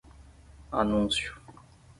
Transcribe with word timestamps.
Anúncio 0.81 1.29